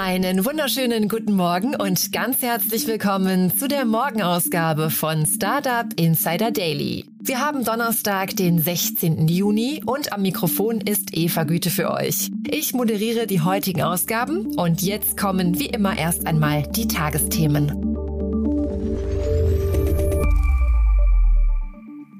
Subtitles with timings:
[0.00, 7.04] Einen wunderschönen guten Morgen und ganz herzlich willkommen zu der Morgenausgabe von Startup Insider Daily.
[7.18, 9.26] Wir haben Donnerstag, den 16.
[9.26, 12.30] Juni und am Mikrofon ist Eva Güte für euch.
[12.48, 17.96] Ich moderiere die heutigen Ausgaben und jetzt kommen wie immer erst einmal die Tagesthemen.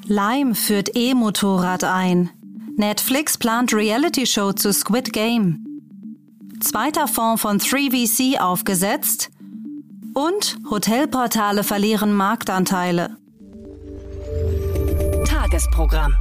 [0.05, 2.29] Lime führt E-Motorrad ein.
[2.77, 5.68] Netflix plant Reality-Show zu Squid Game
[6.61, 9.31] zweiter Fonds von 3VC aufgesetzt
[10.15, 13.17] und Hotelportale verlieren Marktanteile.
[15.27, 16.15] Tagesprogramm.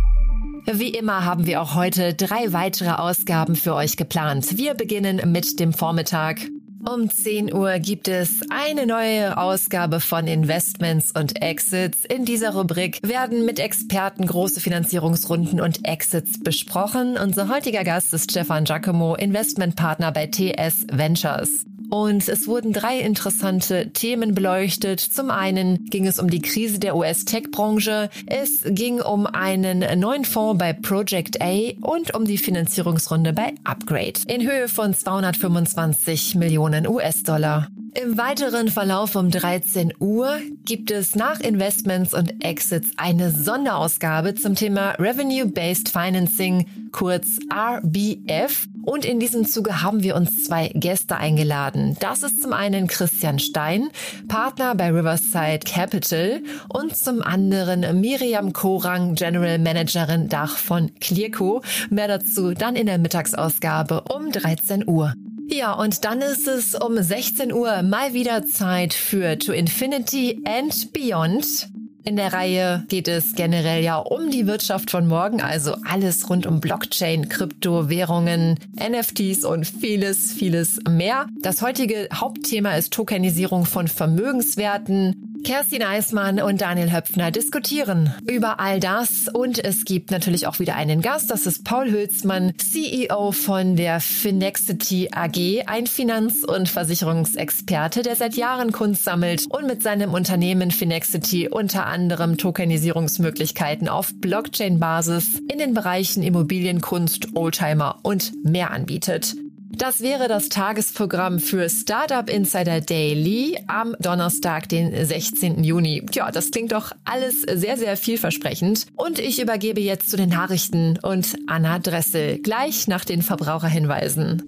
[0.65, 4.57] Wie immer haben wir auch heute drei weitere Ausgaben für euch geplant.
[4.57, 6.41] Wir beginnen mit dem Vormittag.
[6.87, 12.05] Um 10 Uhr gibt es eine neue Ausgabe von Investments und Exits.
[12.05, 17.17] In dieser Rubrik werden mit Experten große Finanzierungsrunden und Exits besprochen.
[17.17, 21.66] Unser heutiger Gast ist Stefan Giacomo, Investmentpartner bei TS Ventures.
[21.89, 24.99] Und es wurden drei interessante Themen beleuchtet.
[24.99, 30.59] Zum einen ging es um die Krise der US-Tech-Branche, es ging um einen neuen Fonds
[30.59, 37.67] bei Project A und um die Finanzierungsrunde bei Upgrade in Höhe von 225 Millionen US-Dollar.
[37.99, 44.53] Im weiteren Verlauf um 13 Uhr gibt es nach Investments und Exits eine Sonderausgabe zum
[44.53, 48.67] Thema Revenue-Based Financing, kurz RBF.
[48.87, 51.97] Und in diesem Zuge haben wir uns zwei Gäste eingeladen.
[51.99, 53.89] Das ist zum einen Christian Stein,
[54.29, 61.61] Partner bei Riverside Capital und zum anderen Miriam Korang, General Managerin Dach von Clearco.
[61.89, 65.13] Mehr dazu dann in der Mittagsausgabe um 13 Uhr.
[65.49, 70.93] Ja, und dann ist es um 16 Uhr mal wieder Zeit für To Infinity and
[70.93, 71.76] Beyond.
[72.07, 76.45] In der Reihe geht es generell ja um die Wirtschaft von morgen, also alles rund
[76.45, 81.27] um Blockchain, Kryptowährungen, NFTs und vieles, vieles mehr.
[81.41, 85.26] Das heutige Hauptthema ist Tokenisierung von Vermögenswerten.
[85.47, 90.75] Kerstin Eismann und Daniel Höpfner diskutieren über all das und es gibt natürlich auch wieder
[90.75, 98.01] einen Gast, das ist Paul Hülsmann, CEO von der Finexity AG, ein Finanz- und Versicherungsexperte,
[98.01, 105.39] der seit Jahren Kunst sammelt und mit seinem Unternehmen Finexity unter anderem Tokenisierungsmöglichkeiten auf Blockchain-Basis
[105.49, 109.37] in den Bereichen Immobilienkunst, Oldtimer und mehr anbietet.
[109.69, 115.63] Das wäre das Tagesprogramm für Startup Insider Daily am Donnerstag, den 16.
[115.63, 116.05] Juni.
[116.13, 118.87] Ja, das klingt doch alles sehr, sehr vielversprechend.
[118.95, 124.43] Und ich übergebe jetzt zu den Nachrichten und Anna Dressel gleich nach den Verbraucherhinweisen.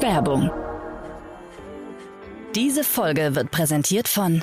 [0.00, 0.50] Werbung.
[2.54, 4.42] Diese Folge wird präsentiert von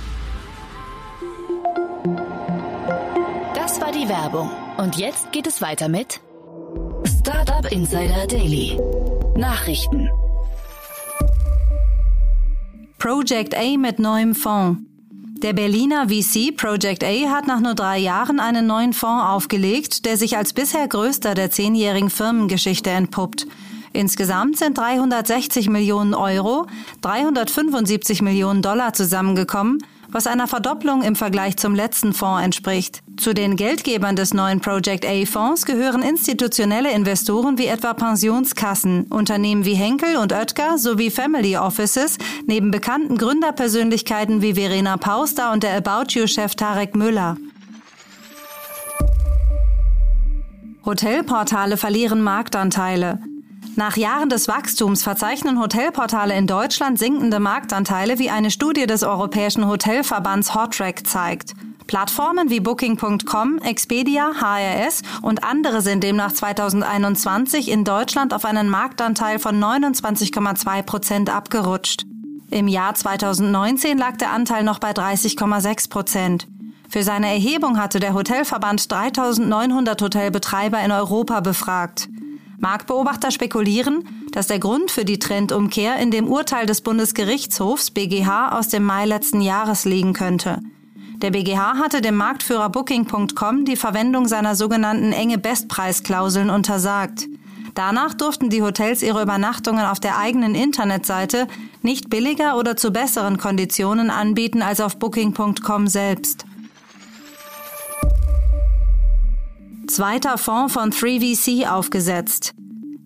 [4.21, 4.51] Werbung.
[4.77, 6.21] Und jetzt geht es weiter mit
[7.07, 8.77] Startup Insider Daily.
[9.35, 10.09] Nachrichten.
[12.99, 14.79] Project A mit neuem Fonds.
[15.41, 20.17] Der Berliner VC Project A hat nach nur drei Jahren einen neuen Fonds aufgelegt, der
[20.17, 23.47] sich als bisher größter der zehnjährigen Firmengeschichte entpuppt.
[23.91, 26.67] Insgesamt sind 360 Millionen Euro,
[27.01, 29.79] 375 Millionen Dollar zusammengekommen
[30.11, 33.01] was einer Verdopplung im Vergleich zum letzten Fonds entspricht.
[33.17, 39.75] Zu den Geldgebern des neuen Project A-Fonds gehören institutionelle Investoren wie etwa Pensionskassen, Unternehmen wie
[39.75, 46.11] Henkel und Oetker sowie Family Offices, neben bekannten Gründerpersönlichkeiten wie Verena Pauster und der About
[46.11, 47.37] You-Chef Tarek Müller.
[50.83, 53.19] Hotelportale verlieren Marktanteile.
[53.75, 59.67] Nach Jahren des Wachstums verzeichnen Hotelportale in Deutschland sinkende Marktanteile, wie eine Studie des Europäischen
[59.67, 61.53] Hotelverbands Hotrack zeigt.
[61.87, 69.39] Plattformen wie Booking.com, Expedia, HRS und andere sind demnach 2021 in Deutschland auf einen Marktanteil
[69.39, 72.05] von 29,2 Prozent abgerutscht.
[72.49, 76.47] Im Jahr 2019 lag der Anteil noch bei 30,6 Prozent.
[76.89, 82.09] Für seine Erhebung hatte der Hotelverband 3900 Hotelbetreiber in Europa befragt.
[82.61, 88.67] Marktbeobachter spekulieren, dass der Grund für die Trendumkehr in dem Urteil des Bundesgerichtshofs BGH aus
[88.67, 90.59] dem Mai letzten Jahres liegen könnte.
[91.17, 97.27] Der BGH hatte dem Marktführer Booking.com die Verwendung seiner sogenannten enge Bestpreisklauseln untersagt.
[97.73, 101.47] Danach durften die Hotels ihre Übernachtungen auf der eigenen Internetseite
[101.81, 106.45] nicht billiger oder zu besseren Konditionen anbieten als auf Booking.com selbst.
[109.91, 112.53] Zweiter Fonds von 3VC aufgesetzt.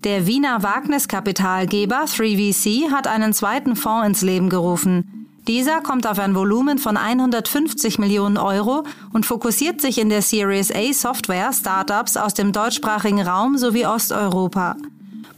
[0.04, 5.28] Der Wiener Wagniskapitalgeber 3VC hat einen zweiten Fonds ins Leben gerufen.
[5.48, 8.84] Dieser kommt auf ein Volumen von 150 Millionen Euro
[9.14, 14.76] und fokussiert sich in der Series A Software Startups aus dem deutschsprachigen Raum sowie Osteuropa.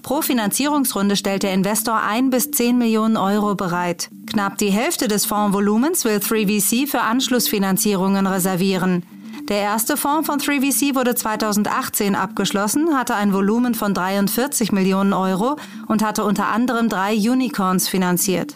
[0.03, 4.09] Pro Finanzierungsrunde stellt der Investor ein bis 10 Millionen Euro bereit.
[4.29, 9.03] Knapp die Hälfte des Fondsvolumens will 3VC für Anschlussfinanzierungen reservieren.
[9.47, 15.55] Der erste Fonds von 3VC wurde 2018 abgeschlossen, hatte ein Volumen von 43 Millionen Euro
[15.87, 18.55] und hatte unter anderem drei Unicorns finanziert.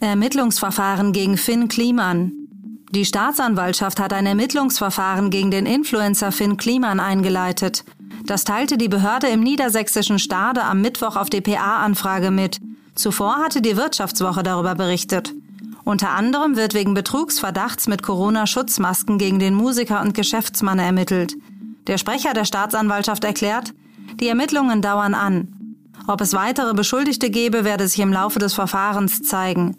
[0.00, 2.32] Ermittlungsverfahren gegen Finn Kliman.
[2.92, 7.84] Die Staatsanwaltschaft hat ein Ermittlungsverfahren gegen den Influencer Finn Kliman eingeleitet.
[8.24, 12.58] Das teilte die Behörde im niedersächsischen Stade am Mittwoch auf DPA-Anfrage mit.
[12.94, 15.34] Zuvor hatte die Wirtschaftswoche darüber berichtet.
[15.84, 21.34] Unter anderem wird wegen Betrugsverdachts mit Corona-Schutzmasken gegen den Musiker und Geschäftsmann ermittelt.
[21.86, 23.74] Der Sprecher der Staatsanwaltschaft erklärt,
[24.20, 25.76] die Ermittlungen dauern an.
[26.06, 29.76] Ob es weitere Beschuldigte gebe, werde sich im Laufe des Verfahrens zeigen.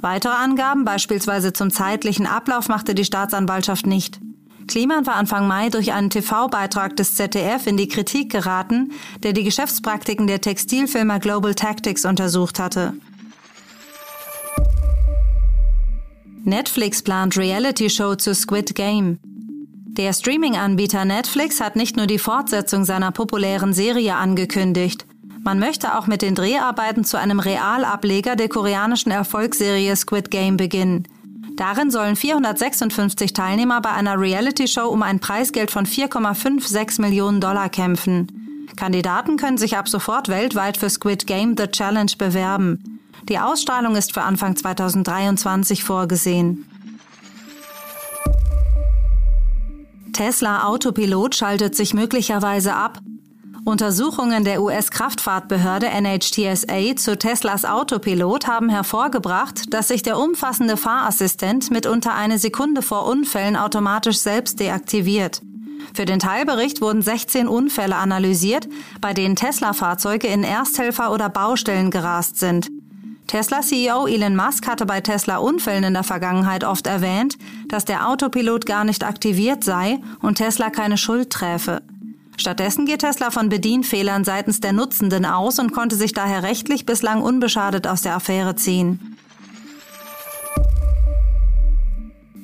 [0.00, 4.20] Weitere Angaben, beispielsweise zum zeitlichen Ablauf, machte die Staatsanwaltschaft nicht.
[4.68, 8.92] Kliman war Anfang Mai durch einen TV-Beitrag des ZDF in die Kritik geraten,
[9.22, 12.92] der die Geschäftspraktiken der Textilfirma Global Tactics untersucht hatte.
[16.48, 19.18] Netflix plant Reality-Show zu Squid Game.
[19.22, 25.06] Der Streaming-Anbieter Netflix hat nicht nur die Fortsetzung seiner populären Serie angekündigt.
[25.44, 31.06] Man möchte auch mit den Dreharbeiten zu einem Realableger der koreanischen Erfolgsserie Squid Game beginnen.
[31.56, 38.68] Darin sollen 456 Teilnehmer bei einer Reality-Show um ein Preisgeld von 4,56 Millionen Dollar kämpfen.
[38.76, 42.97] Kandidaten können sich ab sofort weltweit für Squid Game The Challenge bewerben.
[43.28, 46.64] Die Ausstrahlung ist für Anfang 2023 vorgesehen.
[50.14, 52.98] Tesla Autopilot schaltet sich möglicherweise ab.
[53.64, 62.14] Untersuchungen der US-Kraftfahrtbehörde NHTSA zu Teslas Autopilot haben hervorgebracht, dass sich der umfassende Fahrassistent mitunter
[62.14, 65.42] eine Sekunde vor Unfällen automatisch selbst deaktiviert.
[65.92, 68.68] Für den Teilbericht wurden 16 Unfälle analysiert,
[69.00, 72.70] bei denen Tesla-Fahrzeuge in Ersthelfer oder Baustellen gerast sind.
[73.28, 77.36] Tesla-CEO Elon Musk hatte bei Tesla-Unfällen in der Vergangenheit oft erwähnt,
[77.68, 81.82] dass der Autopilot gar nicht aktiviert sei und Tesla keine Schuld träfe.
[82.38, 87.20] Stattdessen geht Tesla von Bedienfehlern seitens der Nutzenden aus und konnte sich daher rechtlich bislang
[87.20, 89.16] unbeschadet aus der Affäre ziehen.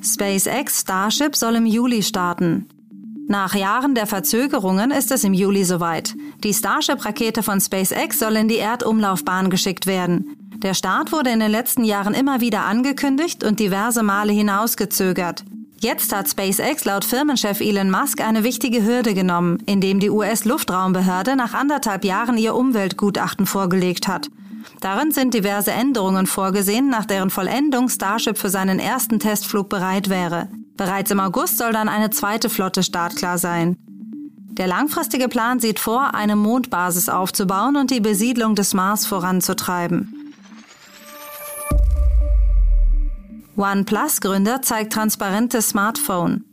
[0.03, 2.67] SpaceX Starship soll im Juli starten.
[3.27, 6.13] Nach Jahren der Verzögerungen ist es im Juli soweit.
[6.43, 10.44] Die Starship-Rakete von SpaceX soll in die Erdumlaufbahn geschickt werden.
[10.57, 15.43] Der Start wurde in den letzten Jahren immer wieder angekündigt und diverse Male hinausgezögert.
[15.79, 21.53] Jetzt hat SpaceX laut Firmenchef Elon Musk eine wichtige Hürde genommen, indem die US-Luftraumbehörde nach
[21.53, 24.29] anderthalb Jahren ihr Umweltgutachten vorgelegt hat.
[24.81, 30.47] Darin sind diverse Änderungen vorgesehen, nach deren Vollendung Starship für seinen ersten Testflug bereit wäre.
[30.77, 33.77] Bereits im August soll dann eine zweite Flotte startklar sein.
[34.57, 40.14] Der langfristige Plan sieht vor, eine Mondbasis aufzubauen und die Besiedlung des Mars voranzutreiben.
[43.57, 46.43] OnePlus-Gründer zeigt transparentes Smartphone.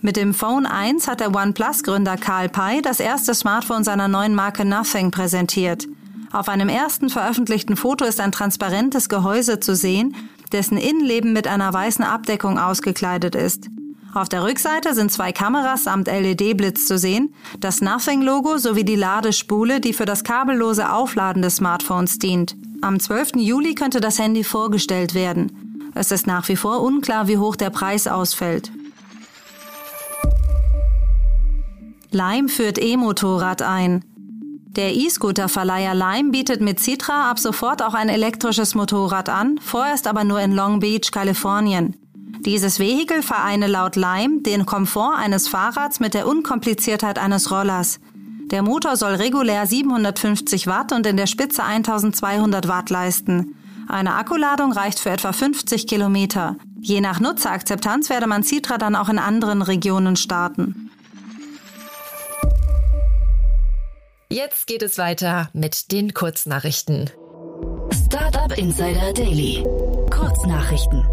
[0.00, 4.64] Mit dem Phone 1 hat der OnePlus-Gründer Carl Pei das erste Smartphone seiner neuen Marke
[4.64, 5.86] Nothing präsentiert.
[6.32, 10.16] Auf einem ersten veröffentlichten Foto ist ein transparentes Gehäuse zu sehen,
[10.50, 13.68] dessen Innenleben mit einer weißen Abdeckung ausgekleidet ist.
[14.12, 19.80] Auf der Rückseite sind zwei Kameras samt LED-Blitz zu sehen, das Nothing-Logo sowie die Ladespule,
[19.80, 22.56] die für das kabellose Aufladen des Smartphones dient.
[22.80, 23.36] Am 12.
[23.36, 25.61] Juli könnte das Handy vorgestellt werden.
[25.94, 28.70] Es ist nach wie vor unklar, wie hoch der Preis ausfällt.
[32.10, 34.04] Lime führt E-Motorrad ein.
[34.76, 40.24] Der E-Scooter-Verleiher Lime bietet mit Citra ab sofort auch ein elektrisches Motorrad an, vorerst aber
[40.24, 41.96] nur in Long Beach, Kalifornien.
[42.40, 48.00] Dieses Vehikel vereine laut Lime den Komfort eines Fahrrads mit der Unkompliziertheit eines Rollers.
[48.50, 53.54] Der Motor soll regulär 750 Watt und in der Spitze 1200 Watt leisten.
[53.92, 56.56] Eine Akkuladung reicht für etwa 50 Kilometer.
[56.80, 60.90] Je nach Nutzerakzeptanz werde man Citra dann auch in anderen Regionen starten.
[64.30, 67.10] Jetzt geht es weiter mit den Kurznachrichten.
[68.06, 69.62] Startup Insider Daily.
[70.10, 71.04] Kurznachrichten.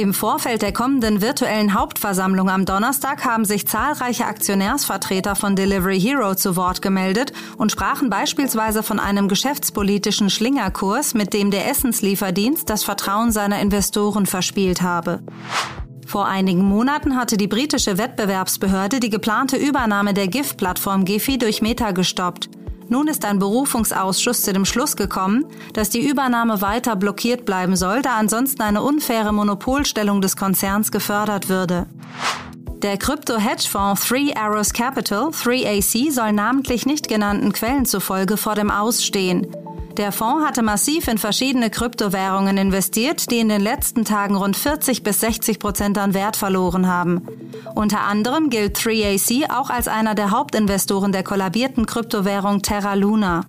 [0.00, 6.34] Im Vorfeld der kommenden virtuellen Hauptversammlung am Donnerstag haben sich zahlreiche Aktionärsvertreter von Delivery Hero
[6.34, 12.82] zu Wort gemeldet und sprachen beispielsweise von einem geschäftspolitischen Schlingerkurs, mit dem der Essenslieferdienst das
[12.82, 15.20] Vertrauen seiner Investoren verspielt habe.
[16.06, 21.90] Vor einigen Monaten hatte die britische Wettbewerbsbehörde die geplante Übernahme der GIF-Plattform Giphy durch Meta
[21.90, 22.48] gestoppt.
[22.90, 28.02] Nun ist ein Berufungsausschuss zu dem Schluss gekommen, dass die Übernahme weiter blockiert bleiben soll,
[28.02, 31.86] da ansonsten eine unfaire Monopolstellung des Konzerns gefördert würde.
[32.82, 39.46] Der Krypto-Hedgefonds Three Arrows Capital, 3AC, soll namentlich nicht genannten Quellen zufolge vor dem Ausstehen.
[40.00, 45.02] Der Fonds hatte massiv in verschiedene Kryptowährungen investiert, die in den letzten Tagen rund 40
[45.02, 47.20] bis 60 Prozent an Wert verloren haben.
[47.74, 53.42] Unter anderem gilt 3AC auch als einer der Hauptinvestoren der kollabierten Kryptowährung Terra Luna.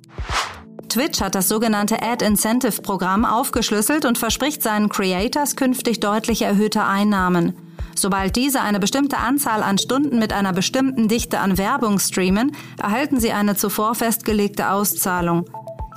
[0.89, 6.83] Twitch hat das sogenannte Ad Incentive Programm aufgeschlüsselt und verspricht seinen Creators künftig deutlich erhöhte
[6.83, 7.55] Einnahmen.
[7.95, 13.21] Sobald diese eine bestimmte Anzahl an Stunden mit einer bestimmten Dichte an Werbung streamen, erhalten
[13.21, 15.45] sie eine zuvor festgelegte Auszahlung.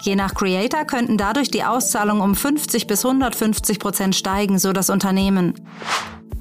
[0.04, 4.90] Je nach Creator könnten dadurch die Auszahlungen um 50 bis 150 Prozent steigen, so das
[4.90, 5.54] Unternehmen.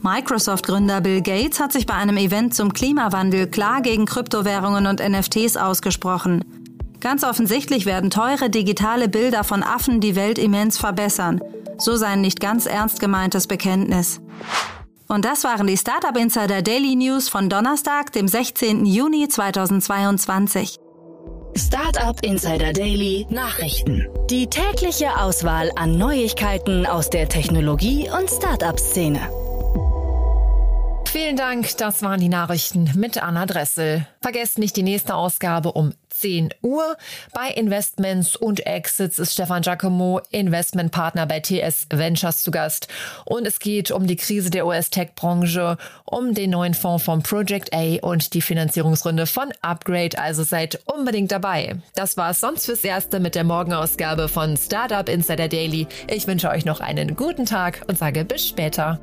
[0.02, 5.56] Microsoft-Gründer Bill Gates hat sich bei einem Event zum Klimawandel klar gegen Kryptowährungen und NFTs
[5.56, 6.44] ausgesprochen.
[7.00, 11.40] Ganz offensichtlich werden teure digitale Bilder von Affen die Welt immens verbessern.
[11.78, 14.20] So sein nicht ganz ernst gemeintes Bekenntnis.
[15.08, 18.86] Und das waren die Startup Insider Daily News von Donnerstag, dem 16.
[18.86, 20.83] Juni 2022.
[21.56, 24.08] Startup Insider Daily Nachrichten.
[24.30, 29.20] Die tägliche Auswahl an Neuigkeiten aus der Technologie- und Startup-Szene.
[31.06, 34.08] Vielen Dank, das waren die Nachrichten mit Anna Dressel.
[34.22, 36.96] Vergesst nicht die nächste Ausgabe um 10 Uhr.
[37.34, 42.88] Bei Investments und Exits ist Stefan Giacomo, Investmentpartner bei TS Ventures zu Gast.
[43.26, 47.98] Und es geht um die Krise der US-Tech-Branche, um den neuen Fonds von Project A
[48.02, 50.18] und die Finanzierungsrunde von Upgrade.
[50.18, 51.76] Also seid unbedingt dabei.
[51.94, 55.88] Das war es sonst fürs Erste mit der Morgenausgabe von Startup Insider Daily.
[56.08, 58.98] Ich wünsche euch noch einen guten Tag und sage bis später.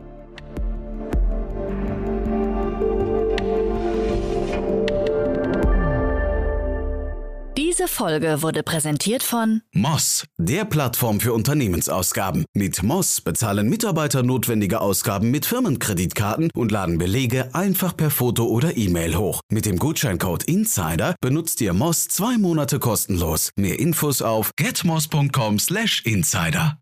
[7.81, 12.45] Diese Folge wurde präsentiert von Moss, der Plattform für Unternehmensausgaben.
[12.53, 18.77] Mit Moss bezahlen Mitarbeiter notwendige Ausgaben mit Firmenkreditkarten und laden Belege einfach per Foto oder
[18.77, 19.41] E-Mail hoch.
[19.51, 23.51] Mit dem Gutscheincode INSIDER benutzt ihr Moss zwei Monate kostenlos.
[23.57, 26.77] Mehr Infos auf getmoss.com/insider.